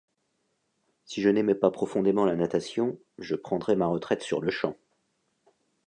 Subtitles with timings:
[1.05, 4.75] Si je n'aimais pas profondément la natation, je prendrais ma retraite sur le champ.